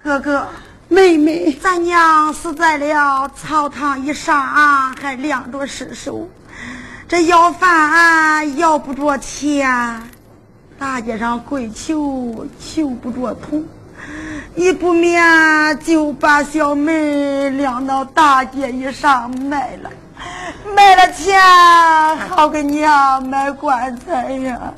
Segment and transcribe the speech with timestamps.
[0.00, 0.46] 哥哥，
[0.88, 6.28] 妹妹，咱娘死在了草堂以上，还晾着尸首。
[7.08, 10.00] 这要饭要不着钱，
[10.78, 13.66] 大街上跪求求不着铜，
[14.54, 19.90] 一不免就把小妹晾到大街以上卖了，
[20.76, 21.42] 卖了钱
[22.28, 24.72] 好给娘买棺材呀，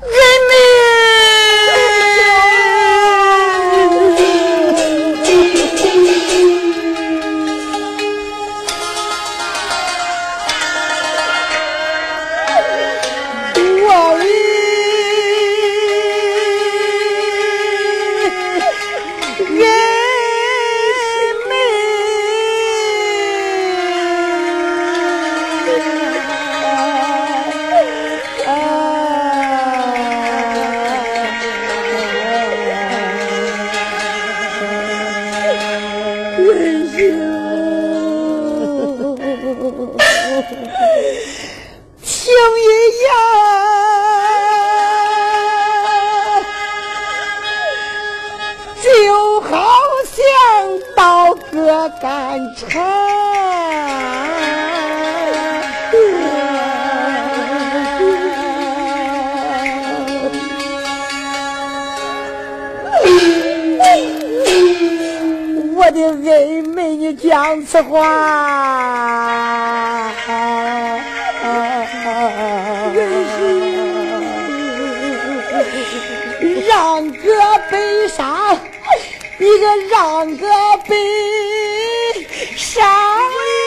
[0.00, 0.10] 人
[0.48, 0.56] 民。
[67.66, 68.00] 此话，
[76.68, 77.20] 让个
[77.70, 78.58] 悲伤，
[79.38, 80.46] 一个让个
[80.86, 80.96] 悲
[82.62, 83.61] 伤。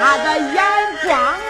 [0.00, 0.64] 他的眼
[1.04, 1.49] 光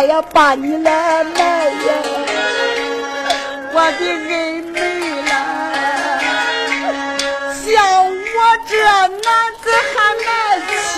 [0.00, 1.72] 我要把你来卖呀，
[3.72, 4.72] 我的爱人
[5.26, 5.32] 呐！
[7.66, 7.66] 像
[8.06, 9.28] 我这男
[9.60, 10.28] 子还卖
[10.70, 10.94] 妻，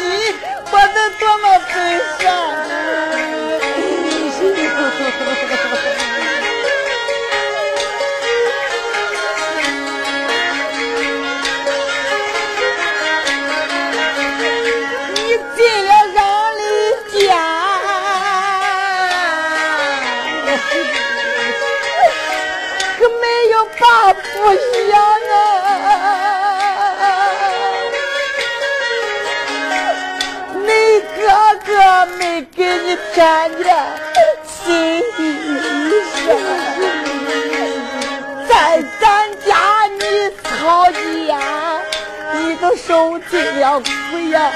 [0.70, 1.75] 我得多么悲
[2.20, 2.20] 伤？
[32.90, 33.69] 你天天
[34.44, 35.22] 心地
[36.16, 36.26] 善
[38.48, 40.02] 在咱家你
[40.42, 41.81] 掏心
[42.34, 44.50] 你都受尽了苦呀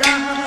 [0.00, 0.37] Dana.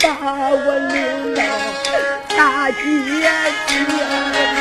[0.00, 1.42] 把我领到
[2.36, 4.53] 大街去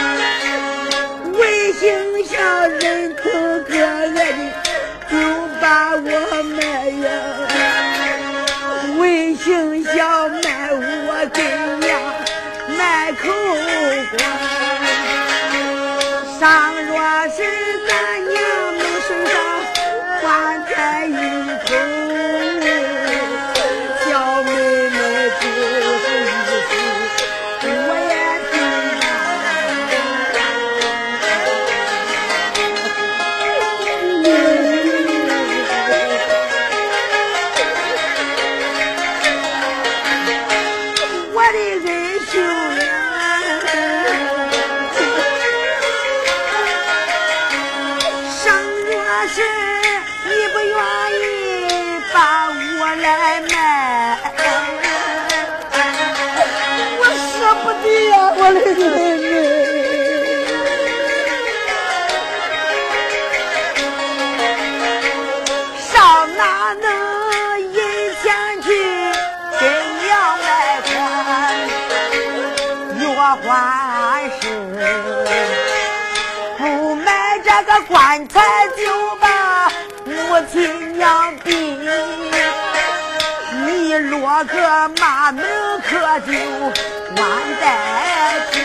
[84.36, 85.46] 这个马门
[85.84, 87.24] 可就完
[87.62, 87.66] 带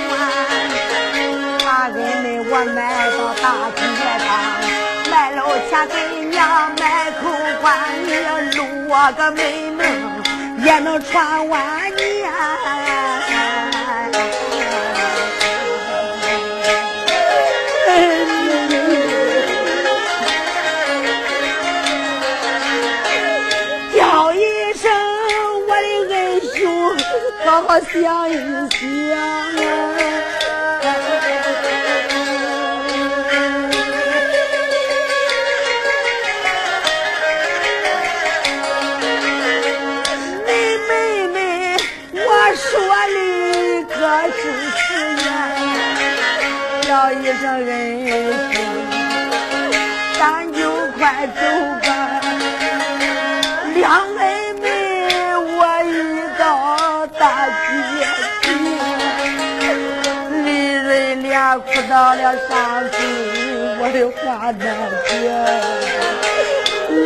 [0.08, 0.10] 关。
[1.62, 2.78] 把人们我买
[3.10, 3.44] 到大
[3.76, 3.78] 街
[4.24, 4.26] 上，
[5.10, 5.94] 卖了钱给
[6.24, 6.36] 娘
[6.80, 6.82] 买
[7.20, 7.20] 口
[7.60, 7.66] 棺，
[8.06, 8.08] 你
[8.56, 9.84] 落个美梦
[10.64, 11.60] 也能传万
[11.96, 12.32] 年。
[27.80, 28.32] 想一
[28.70, 28.78] 想。
[40.44, 40.50] 你
[40.88, 40.90] 妹
[41.28, 41.36] 妹，
[42.14, 42.66] 我说
[43.14, 43.16] 的
[43.88, 43.94] 可
[44.36, 44.38] 是
[44.76, 44.78] 实
[45.22, 45.26] 言，
[46.82, 47.70] 叫一声恩
[48.52, 48.56] 兄，
[50.18, 50.20] 咱
[50.52, 50.58] 就
[50.98, 51.40] 快走
[61.88, 62.98] 到了山顶，
[63.80, 64.62] 我的花大
[65.08, 65.12] 姐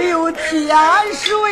[0.01, 0.77] 刘甜
[1.15, 1.52] 水。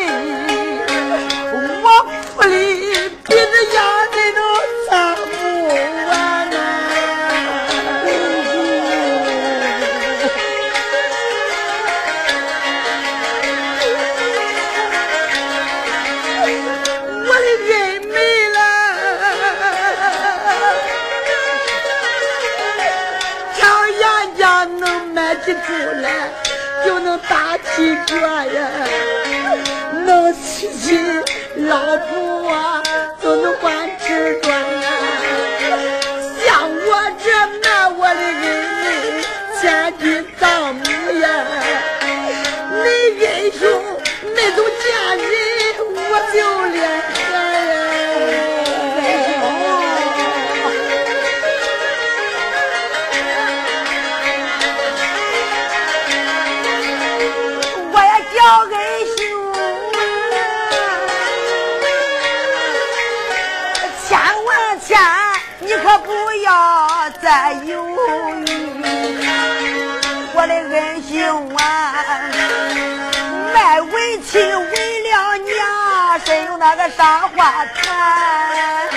[76.61, 78.91] 那个啥话谈？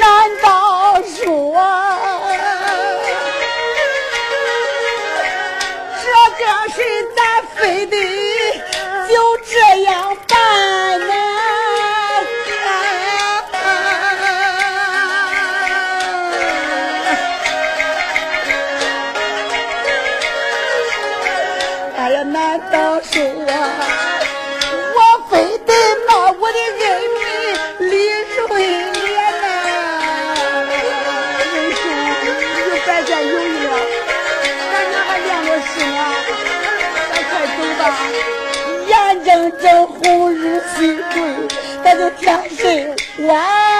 [0.00, 1.22] 难道说
[6.00, 6.80] 这个事
[7.14, 7.20] 咱
[7.54, 7.94] 非得
[9.06, 9.12] 就
[9.44, 10.16] 这样
[39.64, 41.48] 眼睁睁红日西归，
[41.82, 42.94] 咱就天神
[43.26, 43.73] 晚。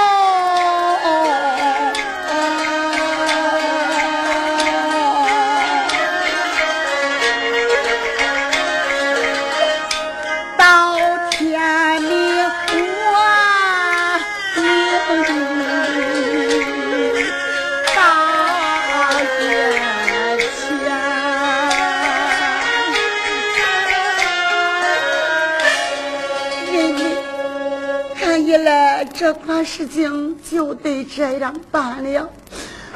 [29.64, 32.28] 事情就得这样办了，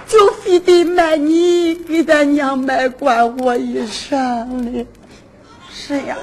[0.06, 4.86] 就非得卖你给咱娘买棺椁衣裳了。
[5.72, 6.16] 是呀，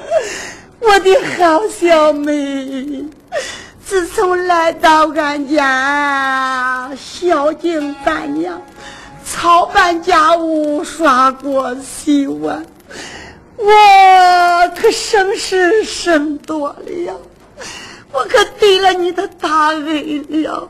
[0.80, 3.06] 我的好小妹，
[3.84, 8.62] 自从来到俺家孝敬咱娘，
[9.26, 12.66] 操办家务，刷锅洗碗，
[13.58, 13.66] 我
[14.76, 17.14] 可省事省多了呀，
[18.16, 20.70] 我可对了你的大恩了。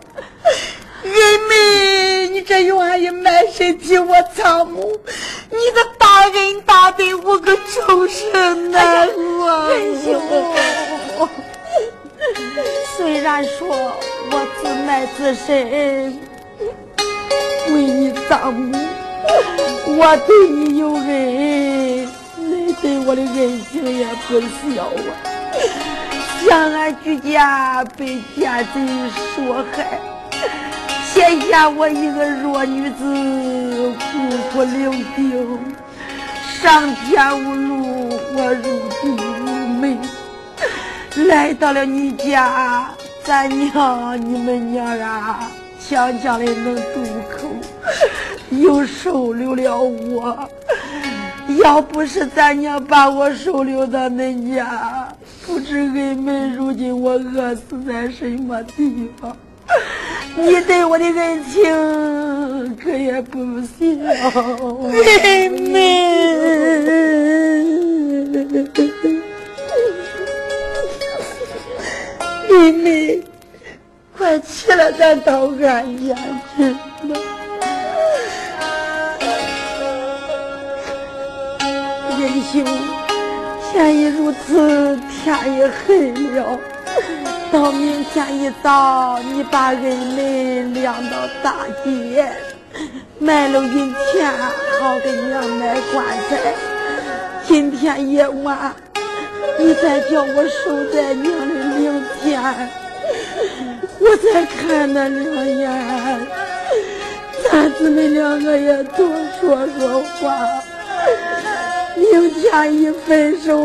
[1.04, 1.14] 人
[1.48, 4.92] 妹，你这愿意卖身替我参谋，
[5.52, 9.70] 你的大恩大德我可终身难忘。
[9.70, 10.20] 仁兄，
[12.98, 16.20] 虽然说我自卖自身
[17.68, 18.76] 为你丈母，
[19.86, 24.42] 我对你有恩，你对我的恩情也不
[24.74, 24.90] 小啊。
[26.48, 28.80] 想俺居家被奸贼
[29.36, 30.00] 所害。
[31.12, 35.58] 天下我一个弱女子，孤苦伶仃，
[36.62, 38.62] 上天无路，我入
[39.02, 39.10] 地
[39.42, 39.98] 无门，
[41.28, 42.90] 来到了你家，
[43.24, 45.40] 咱娘你们娘啊，
[45.80, 46.82] 强强的能渡
[47.32, 47.50] 口，
[48.52, 50.48] 又收留了我。
[51.64, 55.08] 要不是咱娘把我收留到恁家，
[55.46, 59.36] 不知俺们如今我饿死在什么地方。
[60.36, 63.86] 你对我的恩情可也不小，
[64.90, 65.76] 妹妹，
[72.50, 73.22] 妹妹，
[74.18, 75.58] 快起来，咱到俺
[76.08, 76.16] 家
[76.58, 76.76] 去
[82.26, 82.32] 吧。
[82.34, 82.66] 仁兄，
[83.72, 86.60] 天已如此，天也黑了。
[87.52, 91.54] 到明天一早，你把人们晾到大
[91.84, 92.28] 街，
[93.20, 94.32] 卖了银钱，
[94.80, 96.54] 好给娘买棺材。
[97.48, 98.74] 今天夜晚，
[99.60, 102.42] 你再叫我守在娘的灵前，
[104.00, 106.28] 我再看那两眼，
[107.44, 109.08] 咱姊妹两个也多
[109.40, 110.36] 说说话。
[111.98, 113.58] 明天一分手，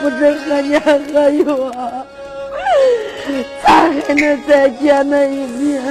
[0.00, 1.44] 不知何年何月。
[3.62, 5.82] 咋还能再见那一面？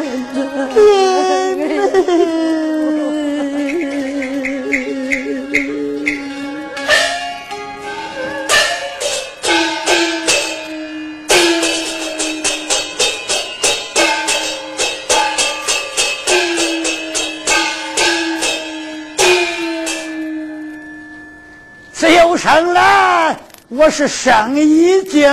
[23.85, 25.29] 我是生意经。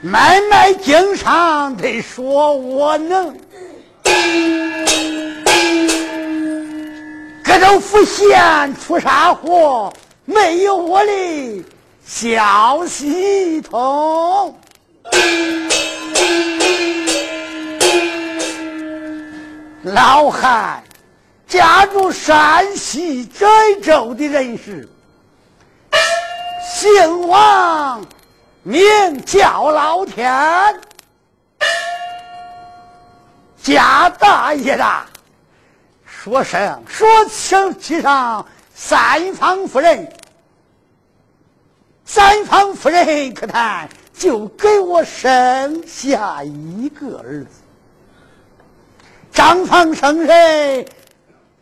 [0.00, 3.36] 买卖经商得说我能，
[7.44, 9.92] 各州府县出啥货，
[10.24, 11.62] 没有我的
[12.06, 14.58] 消息通。
[19.82, 20.82] 老汉
[21.46, 23.48] 家住山西拽
[23.80, 24.88] 州的人士，
[26.64, 28.04] 姓王。
[28.64, 30.28] 名叫老天，
[33.62, 35.06] 家大业大，
[36.04, 40.12] 说声说声其上三房夫人，
[42.04, 47.50] 三房夫人可叹就给我生下一个儿子，
[49.30, 50.84] 张方生人，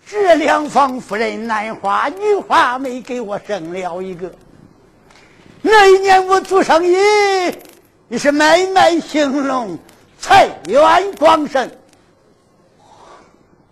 [0.07, 4.31] 这两房夫人男花女花没给我生了一个。
[5.63, 6.95] 那一年我做生意，
[8.09, 9.79] 你是买卖兴隆，
[10.21, 11.71] 财源广盛，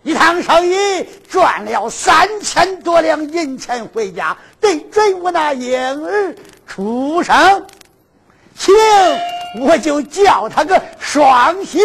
[0.02, 6.34] 一趟生意赚了三千多两银钱回家，得准我那婴儿
[6.66, 7.66] 出生，
[8.56, 8.74] 请
[9.60, 11.78] 我就叫他个双喜。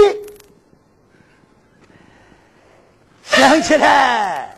[3.29, 4.57] 想起来，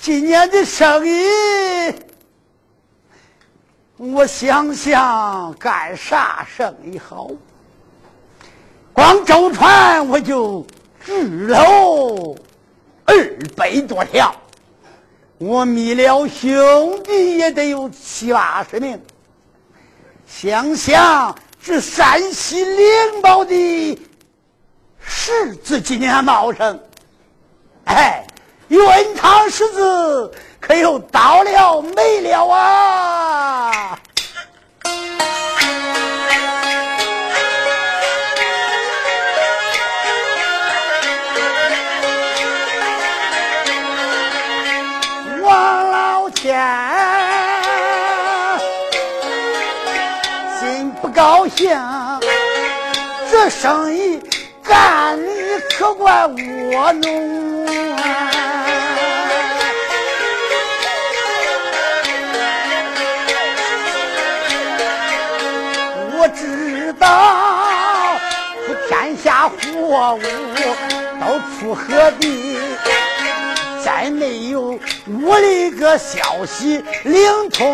[0.00, 1.28] 今年的生意。
[3.96, 7.30] 我想想干啥生意好？
[8.92, 10.66] 光舟船我就
[11.04, 12.36] 支喽
[13.04, 14.34] 二百多条，
[15.38, 19.00] 我觅了兄弟也得有七八十名。
[20.26, 23.98] 想想这山西灵宝的
[25.06, 26.80] 柿子今年茂盛，
[27.84, 28.24] 哎，
[28.68, 28.80] 云
[29.16, 30.32] 堂柿子。
[30.60, 33.98] 可又到了没了啊！
[45.42, 46.58] 王老天
[50.58, 51.78] 心不高兴，
[53.30, 54.18] 这生意
[55.84, 58.00] 可怪窝弄啊！
[66.16, 68.16] 我知道，
[68.88, 69.54] 天下祸
[69.90, 70.20] 落伍，
[71.20, 72.56] 都出何地？
[73.84, 74.80] 再没有
[75.22, 77.70] 我的一个消息灵通！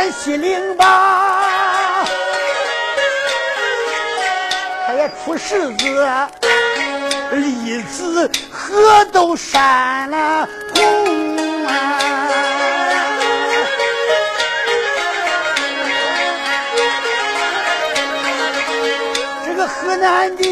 [0.00, 2.06] 山西灵吧，
[4.86, 6.06] 他也出世子，
[7.32, 11.98] 栗子河都山了红啊！
[19.44, 20.42] 这个河南的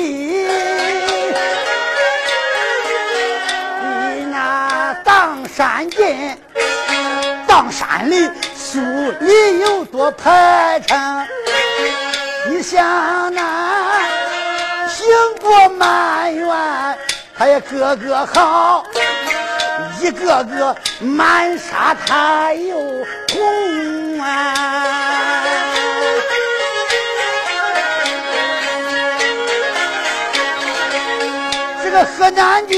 [3.81, 6.37] 离那砀山涧，
[7.49, 8.31] 砀山里
[9.21, 11.27] 你有多排场，
[12.49, 14.01] 你想那
[14.89, 15.07] 行
[15.41, 16.99] 过满园，
[17.37, 18.85] 它也个个好，
[20.01, 22.79] 一个个满沙他又
[23.33, 24.55] 红啊。
[31.83, 32.75] 这个河南的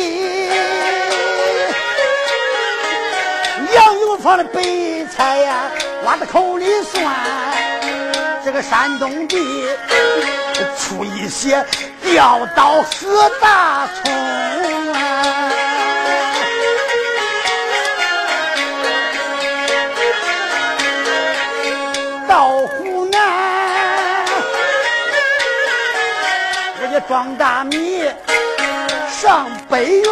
[3.75, 4.63] 杨油坊的白
[5.15, 5.71] 菜呀，
[6.05, 7.05] 挖的口里酸；
[8.45, 9.37] 这个山东地
[10.79, 11.65] 出一些
[12.03, 15.53] 吊刀和大葱啊。
[22.29, 24.25] 到湖南，
[26.81, 28.05] 我就装大米。
[29.11, 30.05] 上北运，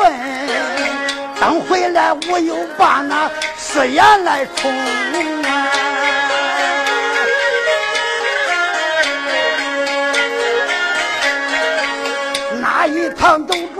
[1.40, 4.70] 等回来我又把那四眼来冲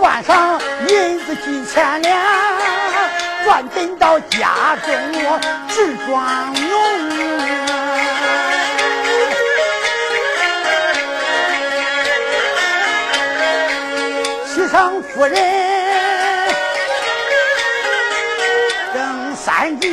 [0.08, 2.18] 趟都赚上银子几千两，
[3.44, 4.94] 赚进到家中
[5.24, 6.68] 我直装用。
[14.70, 15.34] 上夫人
[18.92, 19.88] 生三个，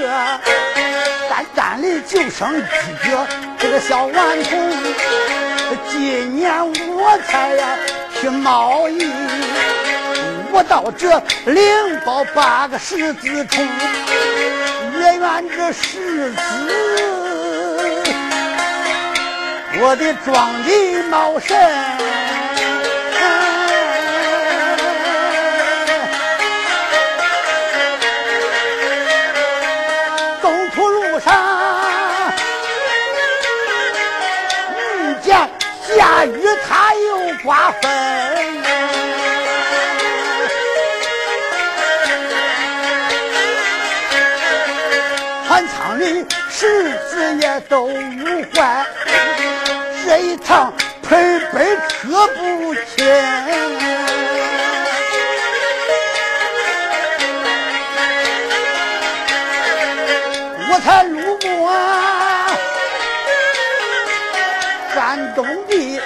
[1.30, 3.26] 单单里就剩一个
[3.58, 4.70] 这个小顽童。
[5.90, 7.78] 今年我才呀
[8.20, 9.00] 去贸易，
[10.56, 16.40] 我到这灵宝八个十字处，月圆这十字，
[19.82, 21.58] 我的庄里茂盛。
[30.42, 31.36] 走破路上
[34.72, 35.50] 遇见。
[35.98, 37.92] 下雨他又刮风，
[47.62, 47.94] 都无
[48.54, 48.86] 坏，
[50.06, 53.06] 这一趟盆杯车不轻，
[60.70, 61.46] 我才路过。
[64.94, 66.02] 山东的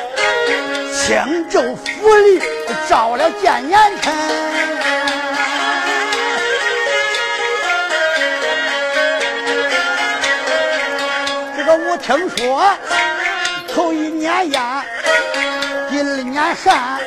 [0.93, 2.41] 青州府里
[2.87, 4.13] 招了见年辰，
[12.09, 12.65] 听说
[13.71, 14.61] 头一年烟，
[15.91, 16.99] 第二年善，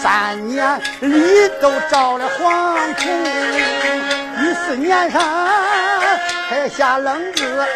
[0.00, 3.24] 三年里都着了黄虫，
[4.38, 5.20] 第四年上
[6.48, 7.66] 还下冷子。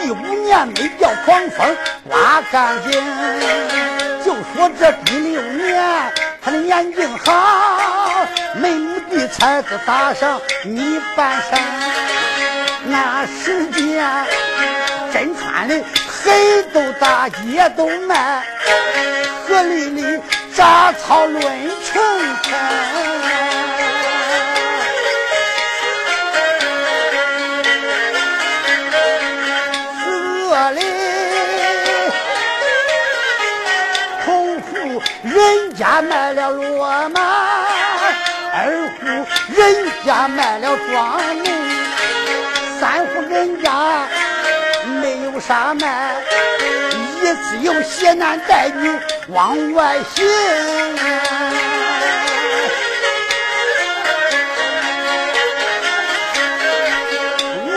[0.00, 1.76] 第五年没掉狂风
[2.08, 2.92] 刮干净，
[4.24, 6.10] 就说这第六年
[6.40, 11.60] 他的眼睛好，眉目的才子打上泥半山。
[12.86, 14.02] 那时间
[15.18, 15.74] 身穿的
[16.06, 18.40] 黑豆大街都卖，
[19.48, 20.22] 河里里
[20.54, 21.42] 杂草论
[21.84, 22.00] 成
[22.44, 22.56] 层。
[35.24, 37.20] 人家卖了骡马，
[38.52, 39.06] 二户
[39.52, 41.44] 人家卖了庄农，
[42.78, 43.70] 三户人家
[45.40, 46.16] 啥卖，
[47.22, 48.98] 一直有携男带女
[49.28, 50.26] 往外行。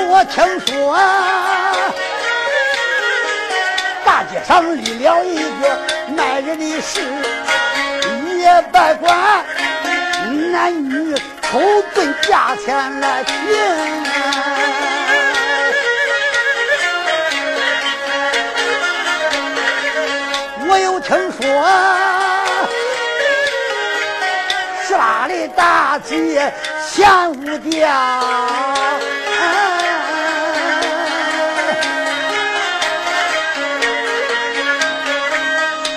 [0.10, 0.97] 我听说
[4.04, 5.80] 大街上立了一个
[6.15, 7.02] 卖人的事。
[8.38, 9.45] 也别管
[10.52, 11.60] 男女，抽
[11.93, 13.36] 准价钱来评。
[21.54, 21.58] 我
[24.88, 26.54] 十八的大姐
[26.90, 27.90] 前五吊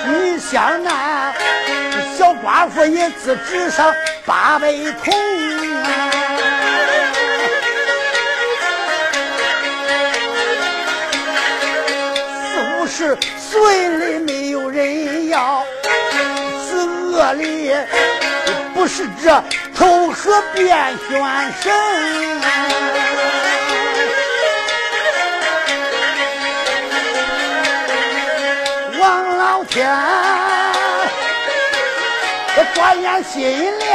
[0.06, 1.32] 你想那
[2.18, 3.94] 小寡妇一次值上
[4.26, 4.72] 八百
[5.04, 5.14] 铜
[5.84, 6.10] 啊
[12.52, 14.43] 四五十岁的妹
[15.34, 15.64] 要，
[16.64, 17.74] 是恶里
[18.72, 19.42] 不是这
[19.76, 21.72] 投河变选神。
[29.00, 29.90] 王老天，
[32.56, 33.92] 我转眼心凉，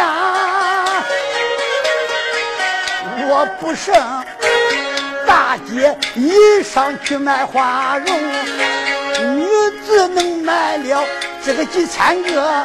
[3.30, 3.96] 我不胜
[5.26, 8.20] 大街一上去卖花容，
[9.38, 9.48] 女
[9.86, 11.02] 子能卖了
[11.50, 12.64] 这个几千个，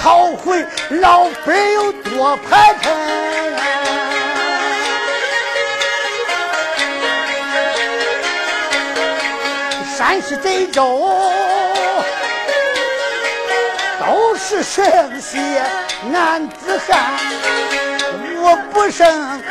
[0.00, 2.92] 讨回老本有多排场。
[9.98, 11.10] 山西贼州
[13.98, 15.66] 都是圣贤
[16.12, 16.96] 男子汉，
[18.36, 19.42] 我不胜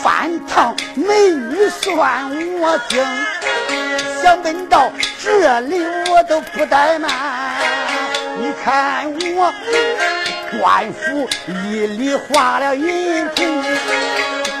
[0.00, 3.04] 饭堂美女算我精，
[4.22, 7.37] 想问到这里我都不怠慢。
[8.68, 9.50] 看我
[10.60, 13.64] 官府一里花了银铜，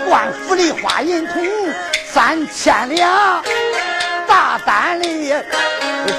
[0.08, 1.46] 官府里花银铜
[2.06, 3.42] 三千两。
[4.26, 5.44] 大胆的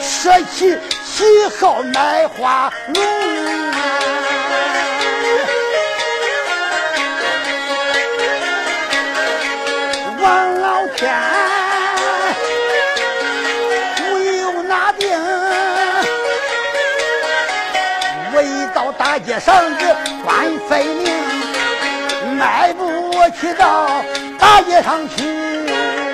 [0.03, 3.03] 扯起旗号买花笼
[18.39, 19.85] 可以到大街上去
[20.23, 24.01] 官费命，迈步我去到
[24.39, 26.08] 大街上去。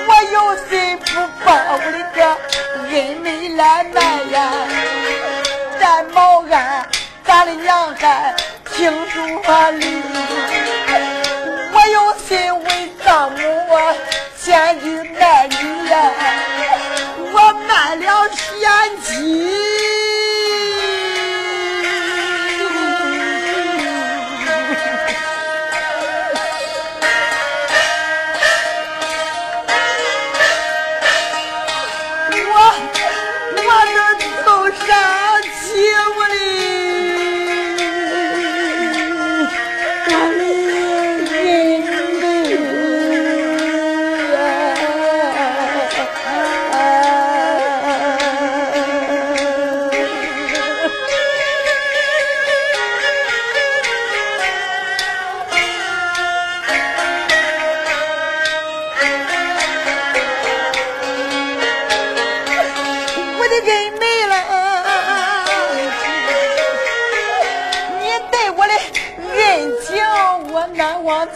[0.09, 0.35] 我有
[0.69, 1.05] 心不
[1.45, 2.19] 把我的哥，
[2.91, 3.97] 恩没来难
[4.31, 4.37] 呀。
[5.79, 6.87] 咱毛安，
[7.25, 8.35] 咱的娘还
[8.73, 9.17] 挺住、
[9.51, 9.71] 啊。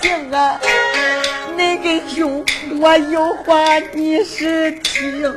[0.01, 0.61] 情啊！
[1.57, 2.45] 那个兄，
[2.81, 5.35] 我有话你是听，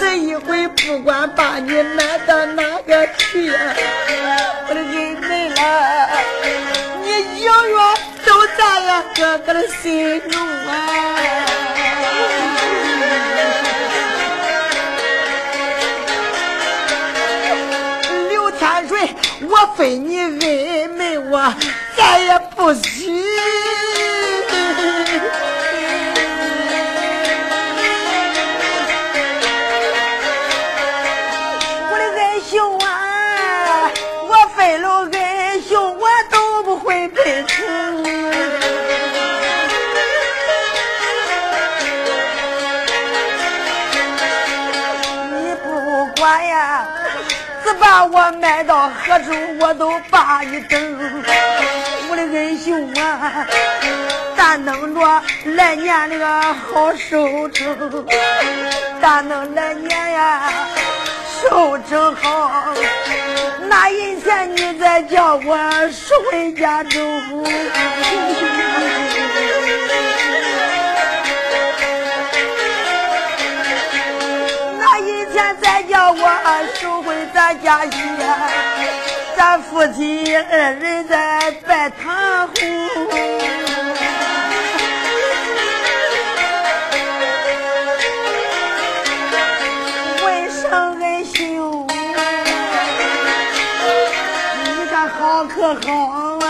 [0.00, 5.58] 这一回不管把你埋到哪个去，我的人没了，
[7.02, 7.06] 你
[7.42, 7.78] 永远
[8.26, 10.68] 都在呀哥哥的心中啊！
[18.28, 21.54] 刘天水我非你恩妹，我
[21.98, 23.12] 再也不许。
[31.90, 33.90] 我的恩兄啊，
[34.28, 37.66] 我非了恩兄，我都不会背成。
[45.32, 45.34] 你
[45.64, 45.66] 不
[46.20, 46.86] 管呀。
[47.64, 50.80] 只把我卖到何处，我都把你等。
[52.18, 53.46] 的恩兄啊，
[54.36, 58.06] 但能着来年那个好收成，
[59.00, 60.52] 但能来年呀
[61.40, 62.74] 收成好，
[63.68, 65.56] 那银钱你再叫我
[65.90, 67.46] 收回家中。
[75.60, 76.18] 再叫我
[76.80, 77.96] 收回咱家去，
[79.38, 82.54] 咱夫妻二人在拜堂后。
[90.24, 91.86] 问声恩兄，
[94.64, 95.92] 你看好可好
[96.44, 96.48] 啊？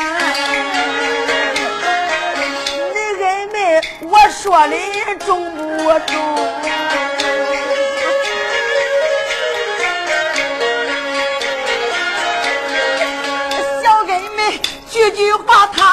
[2.94, 4.74] 你恩妹，我说的
[5.26, 6.16] 中不中？
[15.10, 15.87] 句句话，他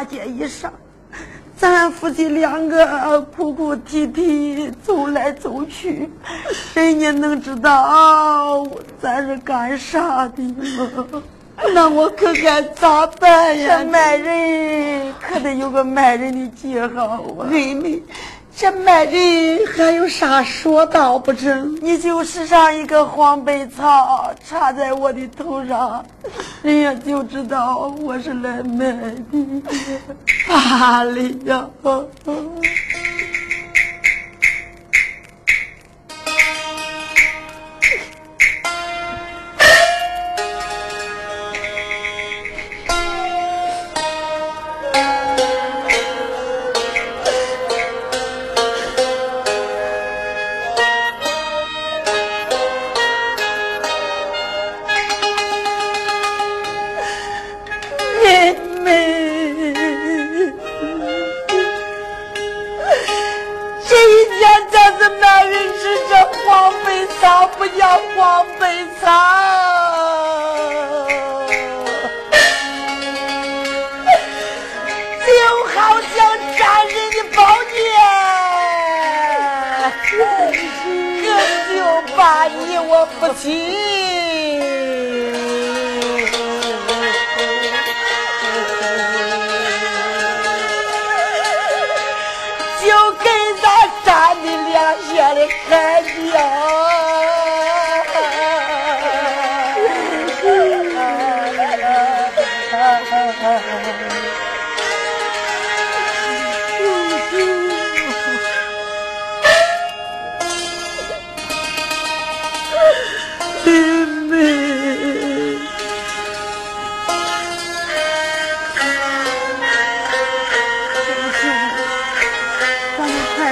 [0.00, 0.72] 大街一上，
[1.58, 6.08] 咱夫妻两个哭哭啼啼走来走去，
[6.72, 8.66] 人家能知道
[8.98, 11.22] 咱是干啥的吗？
[11.74, 13.80] 那我可该咋办呀？
[13.80, 17.44] 这卖人可得有个卖人的记号啊！
[17.50, 18.02] 妹妹，
[18.60, 19.16] 这卖的
[19.74, 21.78] 还有啥说道不成？
[21.80, 26.04] 你就使上一个黄背草插在我的头上，
[26.60, 29.62] 人家就知道我是来卖的。
[30.46, 31.66] 罢了呀。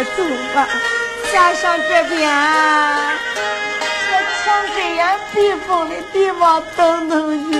[0.04, 0.22] 走
[0.54, 0.68] 吧
[1.32, 2.30] 咱上这边
[4.06, 4.10] 这
[4.44, 7.58] 墙根烟避风的地方等等去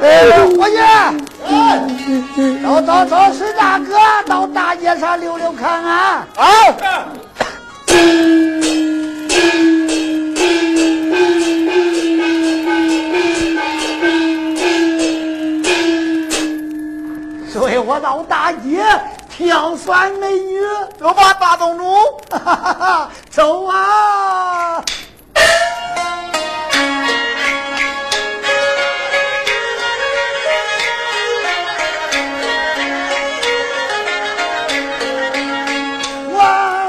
[0.00, 1.80] 哎伙计哎
[2.62, 6.26] 走走走随大哥到大街上溜溜看看啊。
[17.88, 18.84] 我到大街
[19.30, 20.60] 挑选美女，
[21.00, 22.20] 走吧，大东主，
[23.30, 24.84] 走啊！
[36.30, 36.42] 我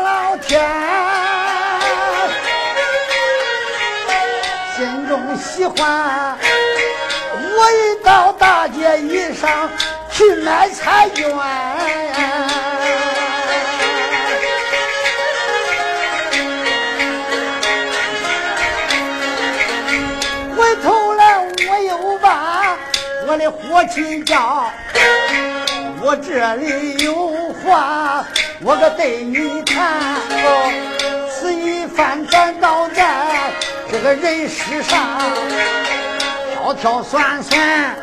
[0.04, 0.60] 老天，
[4.76, 6.38] 心中喜欢，
[7.56, 9.70] 我一到大街一上
[10.20, 11.26] 去买彩券。
[20.58, 22.76] 回头来我又把
[23.28, 24.70] 我的伙计叫，
[26.02, 28.26] 我这里有话
[28.62, 30.18] 我可对你谈。
[31.32, 33.54] 此一番咱到在
[33.90, 35.00] 这个人世上，
[36.52, 37.96] 挑挑算算，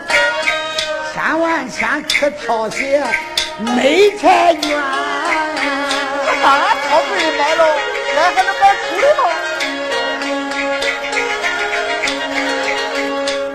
[1.16, 3.02] 千万钱可挑些
[3.58, 4.78] 美彩券。
[6.42, 7.64] 当然挑对买喽，
[8.18, 9.22] 俺还能买粗的吗？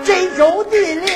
[0.04, 1.06] 这周地里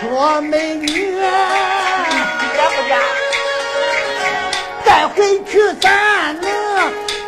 [0.00, 2.98] 说美女，假不假？
[4.84, 6.50] 带回去咱能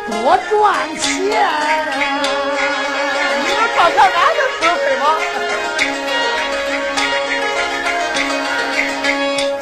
[0.05, 0.53] 多赚
[0.97, 1.07] 钱。
[3.39, 4.42] 你俺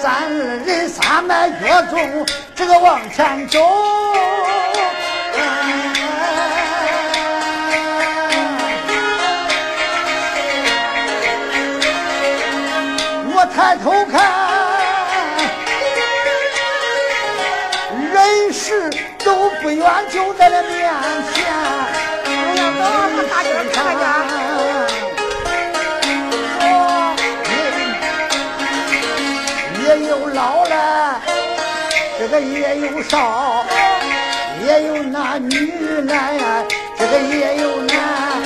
[0.02, 0.30] 咱二
[0.66, 1.54] 人三脉越
[1.90, 2.26] 中，
[2.56, 3.60] 这个往前走。
[13.34, 14.22] 我抬头看，
[18.14, 18.90] 人事
[19.24, 20.92] 都不远，就在那面
[21.34, 21.44] 前。
[22.24, 23.78] 哎呀，走啊，上大街上看
[32.74, 33.66] 也有少，
[34.66, 35.74] 也有那女
[36.06, 36.66] 难，
[36.98, 38.42] 这个也有男，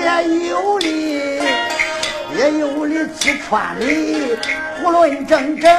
[0.00, 1.38] 也有哩，
[2.34, 4.34] 也有哩只穿哩
[4.82, 5.70] 囫囵整整，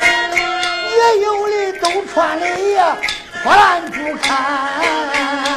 [0.00, 2.96] 也有哩都穿哩呀
[3.44, 5.55] 破烂不堪。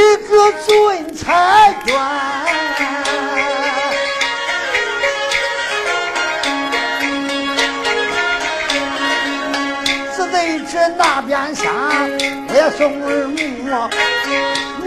[0.00, 1.94] 一个准彩券。
[10.16, 11.70] 只得这那边厢
[12.54, 13.36] 也送耳目，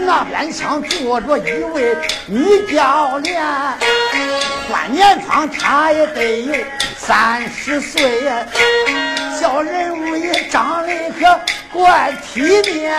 [0.04, 1.96] 那边厢坐着一位
[2.26, 3.40] 女教练，
[4.68, 6.54] 换年方他也得有
[6.96, 8.24] 三十岁，
[9.40, 11.40] 小人物也长得可
[11.72, 12.40] 怪体
[12.72, 12.92] 面。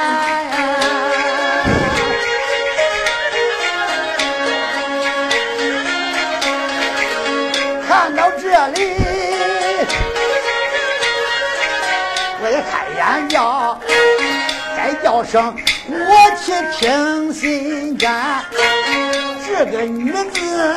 [8.68, 8.76] 里，
[12.42, 13.80] 我也开眼叫，
[14.78, 15.56] 该叫声
[15.90, 15.96] 我
[16.44, 18.44] 去听心肝。
[19.48, 20.76] 这个女子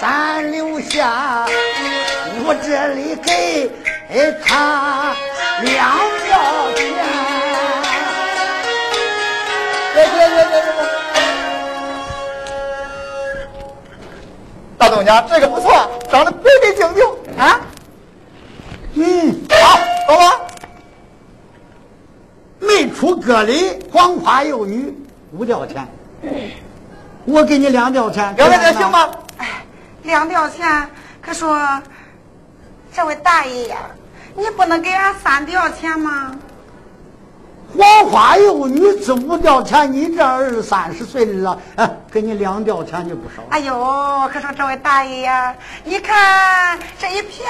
[0.00, 1.46] 咱留下，
[2.44, 3.70] 我这里给
[4.44, 5.14] 她
[5.62, 6.30] 两吊
[6.76, 6.78] 钱。
[9.94, 10.69] 别别别别别！
[14.80, 15.70] 大东家，这个不错，
[16.10, 17.04] 长得白白净净
[17.38, 17.60] 啊！
[18.94, 19.78] 嗯，好，
[20.08, 20.40] 走吧。
[22.60, 24.96] 没出歌里，光夸有女，
[25.32, 25.86] 五吊钱。
[27.26, 28.90] 我给你两吊钱，两吊钱行？
[28.90, 29.10] 吗？
[30.04, 30.88] 两吊钱，
[31.20, 31.60] 可说
[32.90, 33.76] 这位大爷呀，
[34.34, 36.34] 你不能给俺三吊钱吗？
[37.78, 43.42] 黄花又女子五吊钱，你这二三十岁的了，哎给你两吊钱就不少。
[43.50, 45.54] 哎呦，可是这位大爷呀，
[45.84, 47.46] 你看这一片，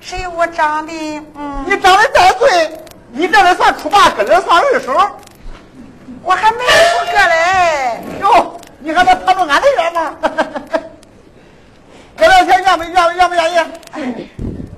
[0.00, 0.92] 谁我长的？
[0.92, 2.78] 你长得再俊，
[3.12, 4.92] 你这得算出八根的算二手。
[6.22, 8.00] 我还没出个嘞。
[8.20, 10.14] 哟，你还能跑出俺的远吗？
[12.16, 13.16] 这两天愿不愿？
[13.16, 14.28] 愿不愿意？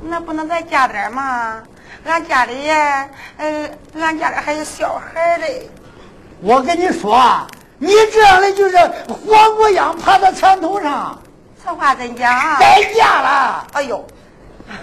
[0.03, 1.63] 那不能再加点吗？
[2.09, 2.71] 俺家里，
[3.37, 5.69] 呃，俺家里还有小孩嘞。
[6.41, 7.47] 我跟你说，
[7.79, 11.21] 你这样的就是活模样爬到墙头上。
[11.63, 12.59] 此话怎讲？
[12.59, 13.67] 该嫁了。
[13.73, 14.07] 哎呦，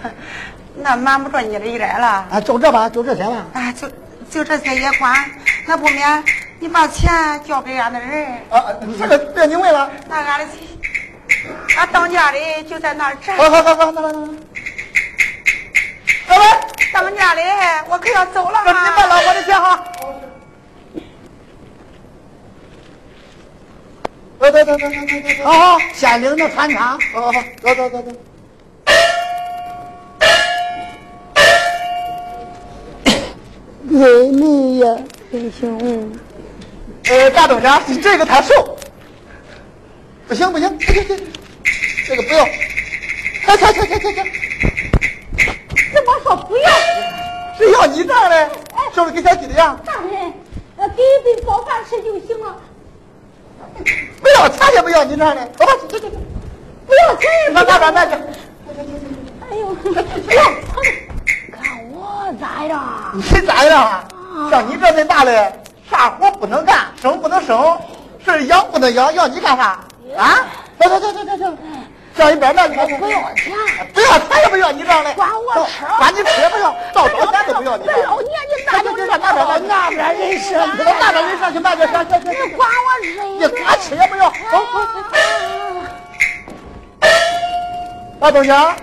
[0.77, 2.07] 那瞒不着你的来了。
[2.31, 3.45] 啊，就这吧，就这些吧。
[3.53, 3.89] 啊，就
[4.29, 5.13] 就这些也管。
[5.65, 6.23] 那不免
[6.59, 7.11] 你把钱
[7.43, 8.27] 交给俺的人。
[8.51, 8.63] 啊，
[8.99, 9.89] 这个别你问了。
[10.07, 11.47] 那俺的钱，
[11.77, 12.37] 俺当家的
[12.69, 13.35] 就在那儿站。
[13.37, 14.27] 好好好好，那来来来。
[16.27, 16.41] 各位，
[16.93, 17.41] 当家的，
[17.89, 19.83] 我可要走了你慢了，我的钱哈。
[24.39, 25.43] 走走走走走走走。
[25.43, 26.99] 好好，先领着看场。
[27.13, 28.11] 好好好，走走走走。
[33.87, 34.97] 给你呀，
[35.31, 36.11] 英雄。
[37.05, 38.77] 呃，大东家，这个太瘦。
[40.27, 41.19] 不行不行，行行，
[42.07, 42.45] 这个不要。
[42.45, 44.25] 行行行行行
[45.85, 45.93] 行。
[45.93, 46.69] 怎么说不要？
[47.57, 48.49] 谁要你账嘞？
[48.93, 49.77] 是不是给小鸡的呀？
[49.85, 50.33] 大人，
[50.77, 52.55] 呃，给一顿饱饭吃就行了。
[54.21, 55.49] 不要钱也不要你账嘞。
[55.57, 56.17] 走吧，去去去。
[56.87, 58.13] 不要钱也不上那边那去。
[59.49, 60.43] 哎呦，不要
[61.51, 63.11] 看我咋样？
[63.13, 64.03] 你咋样？
[64.49, 65.53] 像你这么大嘞，
[65.89, 67.77] 啥活不能干，生不能生，
[68.25, 69.79] 是养不能养，要你干啥？
[70.17, 70.45] 啊？
[70.79, 71.57] 走走走走走走。
[72.17, 72.75] 上一边那去。
[72.97, 73.53] 不要钱。
[73.93, 75.13] 不要钱也不要你让来。
[75.13, 75.85] 管我吃。
[75.97, 77.99] 管你吃也不要，到早钱都不要你账。
[78.03, 82.29] 老年纪大就上那边那边人上去，那边人上去，去。
[82.29, 83.07] 你管我吃。
[83.25, 84.33] 你管吃也不要。
[88.19, 88.75] 大东家，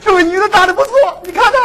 [0.00, 1.60] 这个女的长得不错，你看看。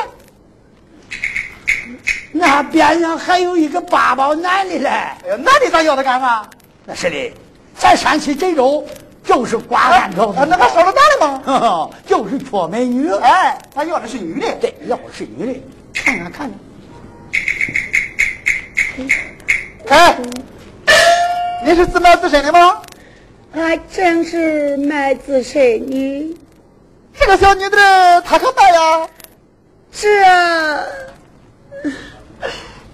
[2.31, 4.89] 那边上还有一个八宝男的嘞。
[4.89, 6.43] 哎呀，男的咱要他干啥？
[6.85, 7.33] 那是的，
[7.77, 8.85] 咱山西这州
[9.23, 10.33] 就是瓜干头。
[10.47, 11.89] 那还少了男的吗？
[12.05, 13.09] 就是缺美女。
[13.21, 14.47] 哎，咱要的是女的。
[14.59, 15.61] 对，要的是女的。
[15.93, 16.51] 看看看看。
[19.89, 20.17] 哎，
[21.65, 22.81] 你是自卖自身的吗？
[23.53, 26.37] 还真是卖自身的。
[27.19, 27.77] 这个小女子
[28.25, 29.07] 她可卖呀？
[29.91, 30.79] 是啊。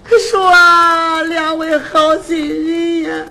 [0.04, 0.50] 可说
[1.24, 3.26] 两位好心人呀，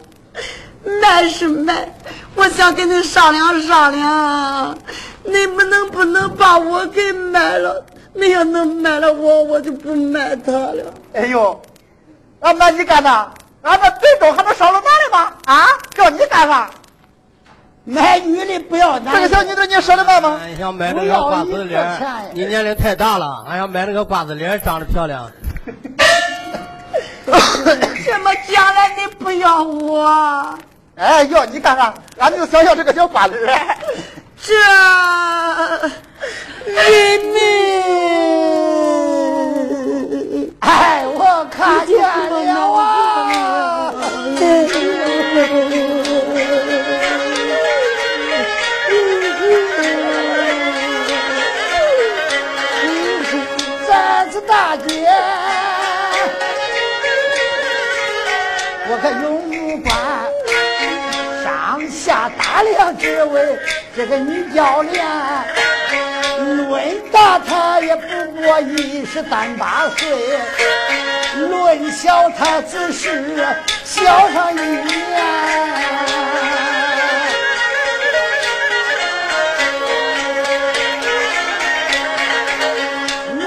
[1.01, 1.87] 卖是卖，
[2.35, 4.77] 我想跟你商量商量，
[5.23, 7.85] 你不能不能把我给卖了？
[8.13, 10.93] 你要能卖了我，我就不卖他了。
[11.13, 11.61] 哎呦，
[12.41, 13.31] 俺卖你干啥？
[13.61, 15.33] 俺这最终还能少了男的吗？
[15.45, 16.69] 啊，叫你干啥？
[17.85, 19.15] 买女的不要男。
[19.15, 20.39] 这个小女的你舍得卖吗？
[20.41, 22.01] 俺想买那个瓜子脸，
[22.33, 25.29] 你年龄太大了，俺想买那个瓜子脸，长得漂亮。
[27.25, 30.57] 怎么将来你不要我？
[30.99, 31.93] 哎，要你干啥？
[32.17, 33.57] 俺就想要这个小板子脸。
[34.41, 34.53] 这
[36.65, 37.39] 人民，
[40.59, 43.93] 哎，我看见了啊！
[62.99, 63.57] 打量之位
[63.95, 65.05] 这个女教练，
[66.67, 70.09] 论大她也不过一十三八岁，
[71.35, 73.47] 论小她只是
[73.85, 74.89] 小上一年。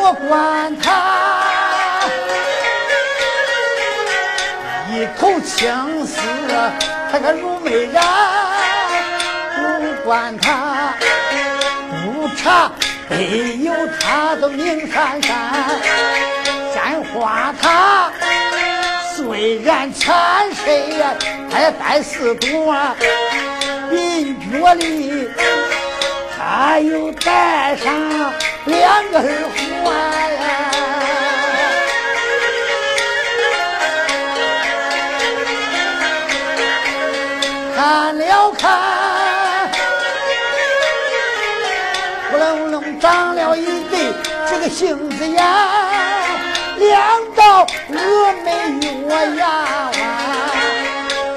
[0.04, 0.90] 我管他
[4.90, 6.18] 一口青丝，
[7.10, 8.02] 她个如美人；
[10.12, 10.92] 管他
[12.04, 12.70] 不差
[13.08, 15.34] 没有他都明闪闪。
[16.70, 18.10] 鲜花他
[19.16, 21.14] 虽然残身呀，
[21.50, 22.50] 他也带四朵
[23.90, 25.30] 鬓角里。
[26.36, 27.90] 他又带上
[28.66, 29.32] 两个耳
[29.82, 29.94] 环
[30.34, 30.44] 呀，
[37.74, 38.91] 看了看，
[43.00, 44.12] 长了一对
[44.48, 45.42] 这个杏子眼，
[46.78, 47.00] 两
[47.34, 48.50] 道峨眉
[49.06, 49.48] 月牙
[49.98, 50.00] 弯，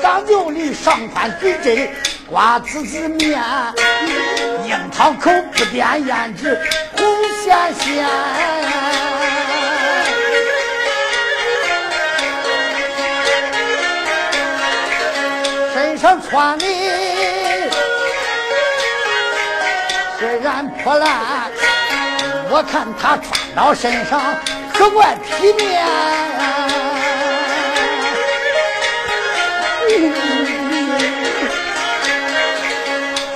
[0.01, 1.89] 张九里上宽嘴针。
[2.27, 3.39] 瓜子子面，
[4.65, 6.59] 樱桃口不点胭脂
[6.97, 7.05] 红
[7.43, 8.03] 鲜鲜，
[15.71, 16.65] 身上穿的
[20.85, 21.09] 破烂，
[22.47, 24.21] 我看他穿到身上
[24.71, 25.83] 可怪体面。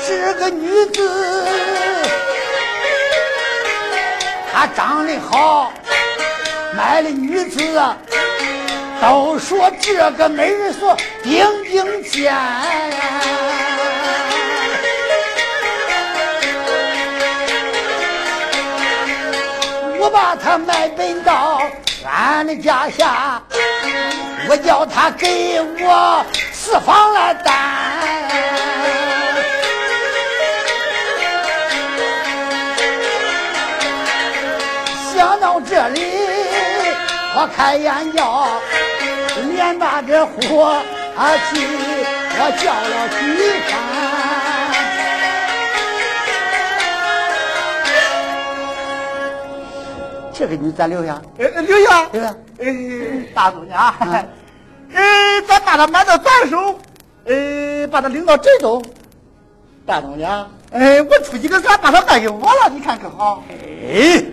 [0.06, 1.47] 是个女子，
[4.54, 5.74] 她长得好，
[6.78, 7.60] 买的女子
[9.02, 12.32] 都说这个美人说顶顶尖。
[20.12, 21.62] 把他卖本到
[22.05, 23.41] 俺的家下，
[24.49, 27.53] 我叫他给我私房来担。
[35.16, 36.01] 想到这里，
[37.36, 38.47] 我开眼叫，
[39.55, 40.82] 连把这火
[41.51, 41.66] 气
[42.39, 43.20] 我叫了几
[43.70, 43.89] 声。
[50.40, 52.34] 这个你咱留下，呃，留下，留下。
[52.60, 52.66] 呃，
[53.36, 53.94] 大姑娘，
[54.94, 56.80] 呃，咱把他买到咱手，
[57.26, 58.82] 呃，把他领到镇东。
[59.86, 63.44] 大姑娘，哎，我出几个钱把他卖给我了，你看可好？
[63.50, 64.24] 哎，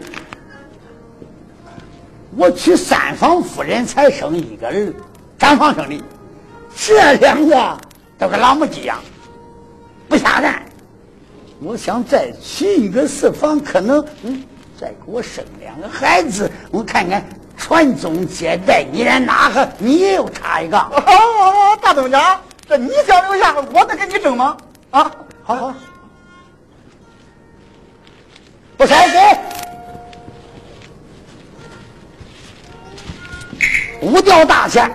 [2.37, 4.95] 我娶三房夫人才生一个儿，
[5.37, 6.01] 张房生的，
[6.77, 7.77] 这两个
[8.17, 9.01] 都跟老母鸡一样，
[10.09, 10.63] 不下蛋。
[11.61, 14.45] 我想再娶一个四房，可能嗯，
[14.79, 17.24] 再给我生两个孩子，我看看
[17.57, 20.77] 传宗接代，你连哪个你也有差一个。
[20.79, 24.57] 哦，大东家，这你想留下，我能跟你争吗？
[24.91, 25.11] 啊，
[25.43, 25.74] 好好，
[28.77, 29.39] 不筛谁？
[34.03, 34.91] 五吊大钱，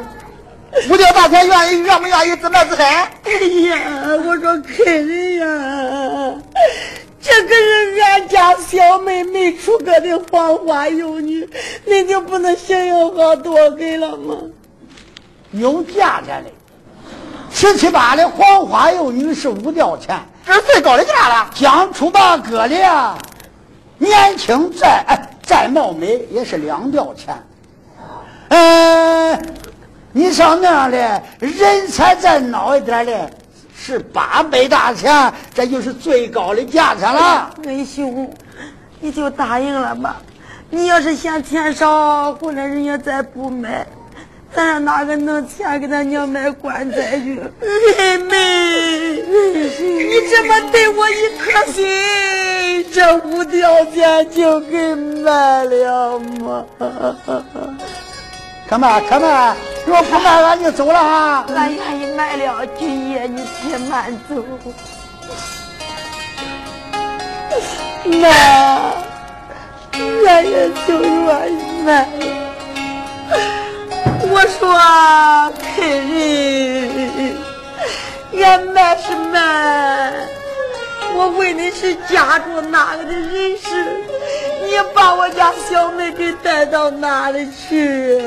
[0.89, 3.11] 五吊大钱愿意愿不愿意自卖自嗨？
[3.23, 3.31] 哎
[3.67, 3.79] 呀，
[4.23, 5.80] 我说客人呀，
[8.71, 11.45] 小妹妹出阁的黄花幼女，
[11.85, 14.33] 你就不能行行好多给了吗？
[15.51, 16.49] 有价钱的，
[17.51, 21.49] 十七八的黄花幼女是五吊钱，这是最高的价了。
[21.53, 23.17] 将出八哥的呀，
[23.97, 27.35] 年轻再哎再貌美也是两吊钱。
[28.47, 29.53] 嗯，
[30.13, 33.29] 你像那样的人才再孬一点的，
[33.77, 37.53] 是八百大钱，这就是最高的价钱了。
[39.01, 40.21] 你就答应了吧。
[40.69, 43.85] 你要是嫌钱少，回来人家再不买，
[44.55, 47.41] 咱让哪个弄钱给咱娘买棺材去？
[47.59, 56.63] 妹妹，你这么对我一颗心，这无条件就给卖了吗？
[58.69, 61.45] 可卖可卖，如果不卖，俺就走了啊！
[61.53, 64.41] 俺愿意卖了，君爷，你且慢走。
[68.05, 68.27] 那
[70.25, 72.25] 俺也就愿意卖了。
[74.33, 74.59] 我说
[75.59, 77.35] 客人，
[78.43, 80.11] 俺卖是卖，
[81.15, 84.01] 我问的是家住哪个的人士，
[84.65, 88.21] 你把我家小妹给带到哪里去？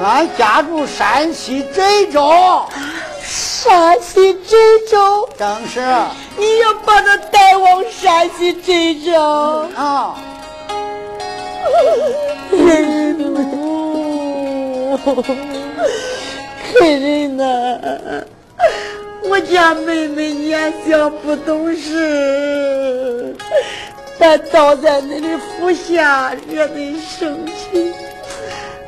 [0.00, 2.64] 俺家住山西郑州，
[3.28, 4.58] 山西郑
[4.90, 5.80] 州，正是
[6.38, 9.12] 你要把他带往山西郑州。
[9.76, 10.16] 啊。
[12.50, 13.18] 人
[16.72, 17.44] 客人呐，
[19.24, 23.36] 我家妹妹年小不懂事，
[24.18, 27.92] 她倒在你的府下惹你生气。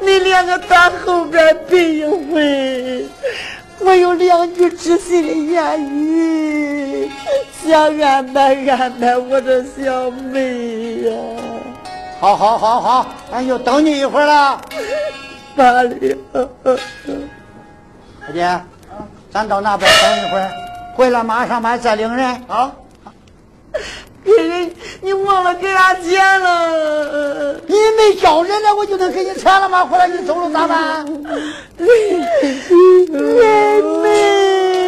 [0.01, 3.07] 你两个到后边背一回，
[3.83, 7.11] 我有两句知心的言语，
[7.65, 11.11] 想安排安排我的小妹呀、
[12.21, 14.61] 好好好好，俺就等你一会儿了。
[15.57, 15.89] 罢了。
[15.89, 15.97] 大
[18.33, 18.61] 姐，
[19.33, 20.53] 咱到那边等一会儿，
[20.95, 22.73] 回来马上买再领人啊。
[24.25, 27.55] 给人，你忘了给俺钱了。
[27.67, 29.85] 你没叫人来，我就能给你钱了吗？
[29.85, 31.07] 回来你走了咋办？
[31.79, 31.87] 妹
[34.03, 34.80] 妹。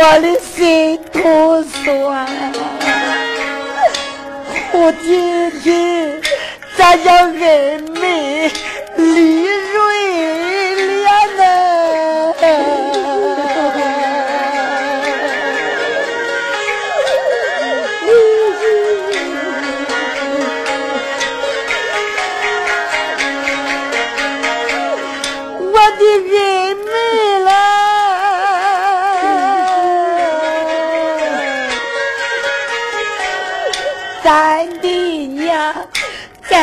[0.00, 2.24] 我的心头酸，
[4.70, 6.20] 苦弟弟，
[6.76, 8.48] 咱叫恩妹
[8.96, 9.42] 李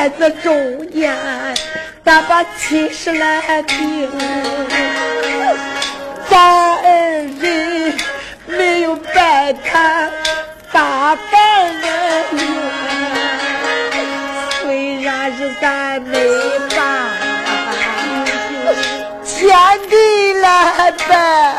[0.06, 1.12] 孩子中间，
[2.04, 4.08] 咱把七十来顶，
[6.30, 6.92] 咱二
[7.42, 7.98] 人
[8.46, 10.12] 没有白谈
[10.72, 11.88] 大饭的
[14.62, 16.20] 虽然是咱没
[16.76, 17.10] 办，
[19.26, 19.58] 天
[19.90, 21.56] 地来办，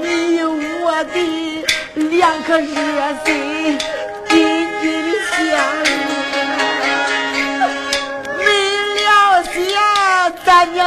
[0.00, 1.04] 你我。
[1.12, 2.68] 的两颗热
[3.26, 3.76] 心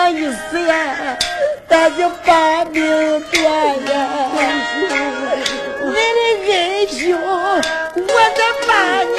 [0.10, 1.18] 一死呀，
[1.68, 3.44] 咱就把命断
[3.86, 3.96] 呀！
[5.84, 7.62] 你的恩情，我
[7.94, 8.72] 得把
[9.04, 9.16] 你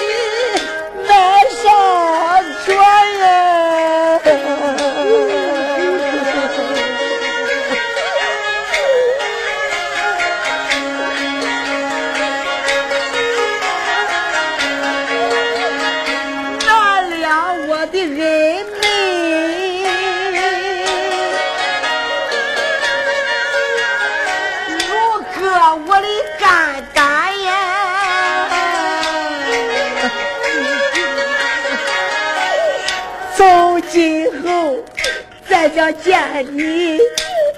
[35.78, 36.98] 要见你，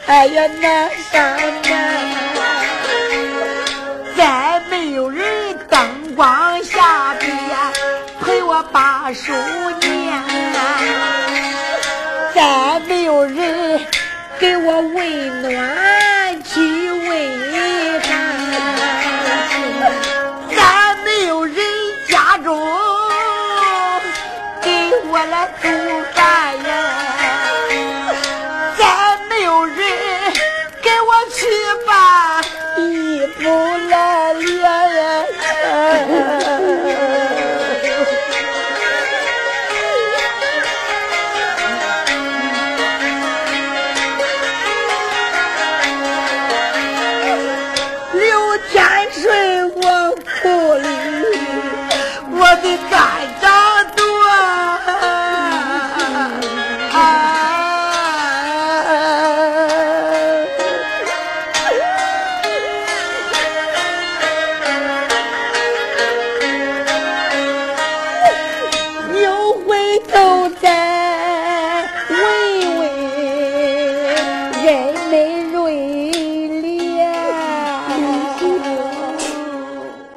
[0.07, 1.23] 哎呀难上
[1.63, 1.73] 难，
[4.15, 5.25] 再没有人
[5.71, 7.33] 灯光下边
[8.21, 9.33] 陪我把书
[9.81, 10.23] 念，
[12.35, 13.81] 再没有人
[14.39, 15.90] 给我温暖。